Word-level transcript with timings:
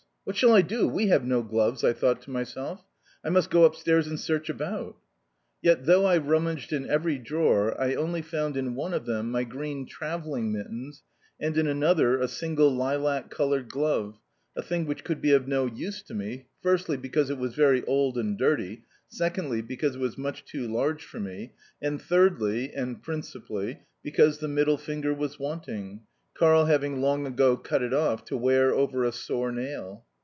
What 0.23 0.35
shall 0.35 0.53
I 0.53 0.61
do? 0.61 0.87
We 0.87 1.07
have 1.07 1.25
no 1.25 1.41
gloves," 1.41 1.83
I 1.83 1.93
thought 1.93 2.21
to 2.21 2.29
myself. 2.31 2.85
"I 3.25 3.29
must 3.29 3.49
go 3.49 3.63
upstairs 3.65 4.07
and 4.07 4.19
search 4.19 4.49
about." 4.51 4.95
Yet 5.63 5.87
though 5.87 6.05
I 6.05 6.19
rummaged 6.19 6.71
in 6.71 6.87
every 6.87 7.17
drawer, 7.17 7.75
I 7.81 7.95
only 7.95 8.21
found, 8.21 8.55
in 8.55 8.75
one 8.75 8.93
of 8.93 9.07
them, 9.07 9.31
my 9.31 9.43
green 9.43 9.87
travelling 9.87 10.51
mittens, 10.51 11.01
and, 11.39 11.57
in 11.57 11.65
another, 11.65 12.19
a 12.19 12.27
single 12.27 12.69
lilac 12.69 13.31
coloured 13.31 13.67
glove, 13.67 14.19
a 14.55 14.61
thing 14.61 14.85
which 14.85 15.03
could 15.03 15.21
be 15.21 15.31
of 15.33 15.47
no 15.47 15.65
use 15.65 16.03
to 16.03 16.13
me, 16.13 16.45
firstly, 16.61 16.97
because 16.97 17.31
it 17.31 17.39
was 17.39 17.55
very 17.55 17.83
old 17.85 18.15
and 18.15 18.37
dirty, 18.37 18.83
secondly, 19.07 19.63
because 19.63 19.95
it 19.95 19.99
was 20.01 20.19
much 20.19 20.45
too 20.45 20.67
large 20.67 21.03
for 21.03 21.19
me, 21.19 21.53
and 21.81 21.99
thirdly 21.99 22.71
(and 22.75 23.01
principally), 23.01 23.79
because 24.03 24.37
the 24.37 24.47
middle 24.47 24.77
finger 24.77 25.15
was 25.15 25.39
wanting 25.39 26.01
Karl 26.37 26.65
having 26.65 27.01
long 27.01 27.25
ago 27.25 27.57
cut 27.57 27.81
it 27.81 27.93
off 27.93 28.23
to 28.25 28.37
wear 28.37 28.71
over 28.71 29.03
a 29.03 29.11
sore 29.11 29.51
nail. 29.51 30.05